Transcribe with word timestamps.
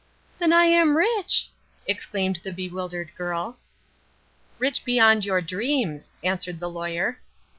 "Then 0.39 0.51
I 0.51 0.65
am 0.65 0.97
rich!" 0.97 1.51
exclaimed 1.85 2.39
the 2.43 2.51
bewildered 2.51 3.11
girl. 3.15 3.59
"Rich 4.57 4.83
beyond 4.83 5.25
your 5.25 5.41
dreams," 5.41 6.13
answered 6.23 6.59
the 6.59 6.71
Lawyer. 6.71 7.19